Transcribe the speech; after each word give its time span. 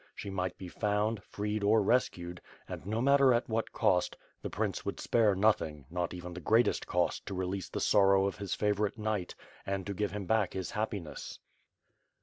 She 0.15 0.31
might 0.31 0.57
be 0.57 0.67
found, 0.67 1.21
freed 1.23 1.61
or 1.63 1.83
rescued, 1.83 2.41
and, 2.67 2.87
no 2.87 3.01
matter 3.01 3.35
at 3.35 3.47
what 3.47 3.71
cost, 3.71 4.17
the 4.41 4.49
prince 4.49 4.83
would 4.83 4.99
spare 4.99 5.35
nothing, 5.35 5.85
not 5.91 6.11
even 6.11 6.33
the 6.33 6.39
greatest 6.41 6.87
cost 6.87 7.23
to 7.27 7.35
release 7.35 7.69
the 7.69 7.79
sorrow 7.79 8.25
of 8.25 8.37
his 8.37 8.55
favorite 8.55 8.97
knight, 8.97 9.35
and 9.63 9.85
to 9.85 9.93
give 9.93 10.09
him 10.11 10.25
back 10.25 10.53
his 10.53 10.71
happiness. 10.71 11.37